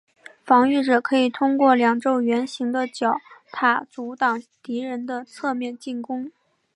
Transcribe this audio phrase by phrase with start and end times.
[0.43, 3.13] 防御者可以通过两座圆形的角
[3.51, 6.31] 塔阻挡敌人的侧面进攻。